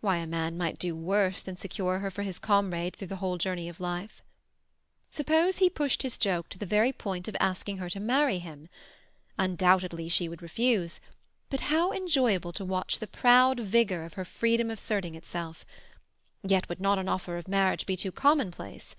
Why, 0.00 0.18
a 0.18 0.28
man 0.28 0.56
might 0.56 0.78
do 0.78 0.94
worse 0.94 1.42
than 1.42 1.56
secure 1.56 1.98
her 1.98 2.08
for 2.08 2.22
his 2.22 2.38
comrade 2.38 2.94
through 2.94 3.08
the 3.08 3.16
whole 3.16 3.36
journey 3.36 3.68
of 3.68 3.80
life. 3.80 4.22
Suppose 5.10 5.56
he 5.58 5.68
pushed 5.68 6.02
his 6.02 6.16
joke 6.16 6.48
to 6.50 6.58
the 6.60 6.64
very 6.66 6.92
point 6.92 7.26
of 7.26 7.36
asking 7.40 7.78
her 7.78 7.90
to 7.90 7.98
marry 7.98 8.38
him? 8.38 8.68
Undoubtedly 9.36 10.08
she 10.08 10.28
would 10.28 10.40
refuse; 10.40 11.00
but 11.50 11.62
how 11.62 11.90
enjoyable 11.90 12.52
to 12.52 12.64
watch 12.64 13.00
the 13.00 13.08
proud 13.08 13.58
vigour 13.58 14.04
of 14.04 14.14
her 14.14 14.24
freedom 14.24 14.70
asserting 14.70 15.16
itself! 15.16 15.66
Yet 16.44 16.68
would 16.68 16.80
not 16.80 17.00
an 17.00 17.08
offer 17.08 17.36
of 17.36 17.48
marriage 17.48 17.86
be 17.86 17.96
too 17.96 18.12
commonplace? 18.12 18.94